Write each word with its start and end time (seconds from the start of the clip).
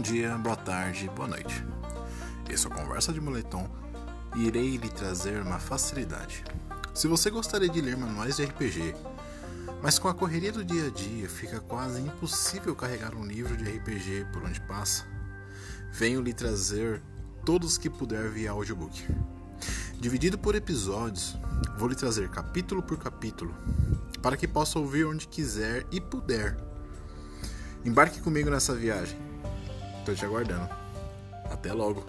dia, 0.00 0.36
boa 0.36 0.56
tarde, 0.56 1.08
boa 1.14 1.26
noite. 1.26 1.64
Esse 2.50 2.66
é 2.66 2.70
Conversa 2.70 3.12
de 3.12 3.20
Moletom 3.20 3.68
e 4.34 4.46
irei 4.46 4.76
lhe 4.76 4.90
trazer 4.90 5.40
uma 5.40 5.58
facilidade. 5.58 6.44
Se 6.92 7.08
você 7.08 7.30
gostaria 7.30 7.68
de 7.68 7.80
ler 7.80 7.96
manuais 7.96 8.36
de 8.36 8.44
RPG, 8.44 8.94
mas 9.82 9.98
com 9.98 10.08
a 10.08 10.14
correria 10.14 10.52
do 10.52 10.64
dia 10.64 10.88
a 10.88 10.90
dia 10.90 11.28
fica 11.28 11.60
quase 11.60 12.02
impossível 12.02 12.74
carregar 12.76 13.14
um 13.14 13.24
livro 13.24 13.56
de 13.56 13.64
RPG 13.64 14.26
por 14.32 14.42
onde 14.44 14.60
passa, 14.62 15.04
venho 15.92 16.20
lhe 16.20 16.34
trazer 16.34 17.00
todos 17.44 17.78
que 17.78 17.88
puder 17.88 18.28
via 18.28 18.50
audiobook. 18.50 19.02
Dividido 19.98 20.38
por 20.38 20.54
episódios, 20.54 21.38
vou 21.78 21.88
lhe 21.88 21.94
trazer 21.94 22.28
capítulo 22.28 22.82
por 22.82 22.98
capítulo, 22.98 23.54
para 24.20 24.36
que 24.36 24.46
possa 24.46 24.78
ouvir 24.78 25.06
onde 25.06 25.26
quiser 25.26 25.86
e 25.90 26.00
puder. 26.00 26.56
Embarque 27.84 28.20
comigo 28.20 28.50
nessa 28.50 28.74
viagem. 28.74 29.16
Estou 30.06 30.14
te 30.14 30.24
aguardando. 30.24 30.68
Até 31.50 31.72
logo! 31.72 32.06